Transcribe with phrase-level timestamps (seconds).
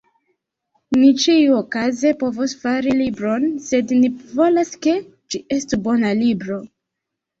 [1.01, 4.97] Ni ĉiuokaze povos fari libron, sed ni volas ke
[5.35, 6.59] ĝi estu bona libro.